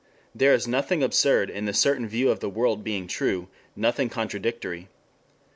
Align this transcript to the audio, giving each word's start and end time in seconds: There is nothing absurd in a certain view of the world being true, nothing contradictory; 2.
There 0.33 0.55
is 0.55 0.67
nothing 0.67 1.03
absurd 1.03 1.51
in 1.51 1.67
a 1.69 1.75
certain 1.75 2.07
view 2.07 2.31
of 2.31 2.39
the 2.39 2.49
world 2.49 2.83
being 2.83 3.05
true, 3.05 3.49
nothing 3.75 4.09
contradictory; 4.09 4.85
2. 4.85 4.87